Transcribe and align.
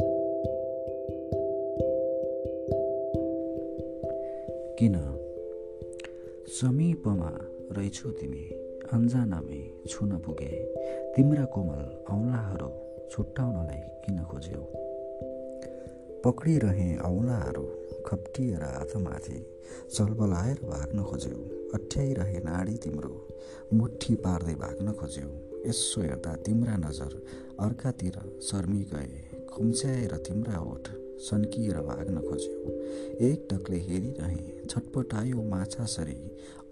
समीपमा 6.47 7.39
रहेछौ 7.71 8.09
तिमी। 8.09 8.43
अन्जानमै 8.93 9.83
छुन 9.87 10.17
पुगे। 10.17 10.73
तिम्रा 11.15 11.45
कोमल 11.45 12.03
औँलाहरू 12.11 12.71
छुट्याउनलाई 13.11 13.77
किन 13.77 14.23
खोज्यौ? 14.23 14.67
पक्रिरहे 16.25 16.97
औँलाहरू 16.97 17.63
खप्टिएर 18.05 18.63
हातमाथि 18.63 19.45
चलबलाएर 19.93 20.67
भाग्न 20.67 21.03
खोज्यौ। 21.03 21.69
अठ्याइरहे 21.73 22.39
नाडी 22.39 22.77
तिम्रो 22.77 23.27
मुठी 23.73 24.15
पार्दै 24.15 24.53
भाग्न 24.53 24.91
खोज्यौ। 24.91 25.61
यसो 25.69 26.01
हेर्दा 26.01 26.35
तिम्रा 26.35 26.77
नजर 26.77 27.25
अर्कातिर 27.59 28.39
शर्मी 28.41 28.79
गए 28.79 29.30
खुम्च्याएर 29.53 30.15
तिम्रा 30.17 30.59
ओठ 30.61 30.87
सन्किएर 31.19 31.77
भाग्न 31.77 32.19
खोज्यौ। 32.21 32.71
एक 33.27 33.47
टकले 33.51 33.77
हेरिरहे 33.77 34.65
छटपटायो 34.65 35.41
माछासरी 35.43 36.19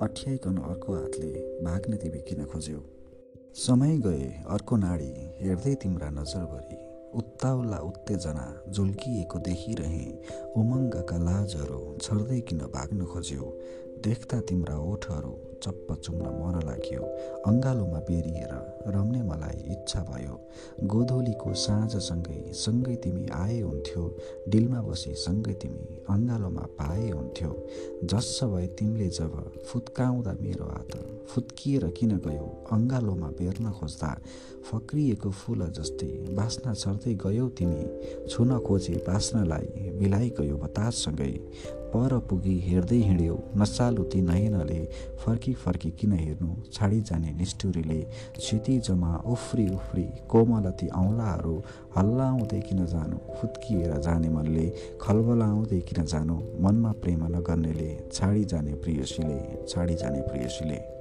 अठ्याइकन 0.01 0.57
अर्को 0.57 0.93
हातले 0.93 1.31
भाग्न 1.63 1.97
किन 2.27 2.45
खोज्यौ। 2.45 2.79
समय 3.55 3.97
गए 3.97 4.29
अर्को 4.49 4.75
नाडी 4.77 5.11
हेर्दै 5.41 5.75
तिम्रा 5.75 6.09
नजरभरि 6.09 6.77
उत्ताउला 7.17 7.77
उत्तेजना 7.79 8.47
झुल्किएको 8.70 9.39
देखिरहे 9.39 10.05
उमङ्गका 10.55 11.17
लाजहरू 11.17 11.81
छर्दै 12.01 12.39
किन 12.41 12.59
भाग्न 12.73 13.05
खोज्यौ। 13.05 13.51
देख्दा 14.03 14.39
तिम्रा 14.39 14.76
ओठहरू 14.77 15.34
चप्प 15.63 15.88
चुम्न 15.94 16.26
मन 16.40 16.55
लाग्यो। 16.66 17.03
अङ्गालोमा 17.48 17.99
बेरिएर 17.99 18.53
रम्ने 18.95 19.21
मलाई 19.23 19.59
इच्छा 19.71 20.02
भयो। 20.02 20.35
गोधोलीको 20.84 21.53
साँझसँगै 21.53 22.54
सँगै 22.54 22.95
तिमी 22.95 23.27
आए 23.34 23.59
हुन्थ्यो। 23.62 24.04
डिलमा 24.49 24.81
बसी 24.81 25.13
सँगै 25.13 25.54
तिमी 25.54 26.04
अङ्गालोमा 26.09 26.65
पाए 26.79 27.10
हुन्थ्यो। 27.10 27.51
जस 28.04 28.40
भए 28.43 28.68
तिमीले 28.68 29.10
जब 29.10 29.34
फुत्काउँदा 29.65 30.34
मेरो 30.41 30.66
हात 30.66 30.95
फुत्किएर 31.30 31.84
किन 31.98 32.12
गयो 32.26 32.46
अङ्गालोमा 32.74 33.30
बेर्न 33.40 33.72
खोज्दा 33.80 34.12
फक्रिएको 34.70 35.30
फुल 35.40 35.62
जस्तै 35.77 36.12
बास्ना 36.38 36.74
छर्दै 36.74 37.13
गयौ 37.24 37.48
तिमी। 37.58 37.84
छुन 38.30 38.58
खोजे 38.66 38.96
बास्नलाई 39.08 39.68
बिलाइ 40.00 40.30
गयो 40.40 40.55
बताससँगै 40.63 41.34
पर 41.94 42.18
पुगी 42.30 42.55
हेर्दै 42.68 43.00
हिँड्यो 43.02 43.35
नसालु 43.57 44.04
ती 44.12 44.20
नयनले 44.22 44.80
फर्की 45.22 45.54
फर्की 45.63 45.91
किन 46.00 46.13
हेर्नु? 46.13 46.50
छाडी 46.74 47.00
जाने 47.02 47.32
निष्ठुरीले 47.40 48.00
क्षितिजमा 48.38 49.12
उफ्री 49.34 49.66
उफ्री 49.77 50.05
कोमलती 50.32 50.88
औँलाहरू 51.02 51.55
हल्लाउँदै 51.98 52.62
किन 52.68 52.85
जानु? 52.94 53.18
फुत्किएर 53.38 53.98
जाने 54.05 54.30
मनले 54.30 54.68
खलबलाउँदै 55.02 55.80
किन 55.90 56.05
जानु? 56.05 56.38
मनमा 56.62 56.91
प्रेम 57.02 57.26
नगर्नेले 57.35 57.90
छाडी 58.13 58.44
जाने 58.52 58.74
प्रियसीले 58.84 59.40
छाडी 59.66 59.96
जाने 59.96 60.22
प्रियसीले। 60.30 60.98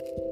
you 0.00 0.31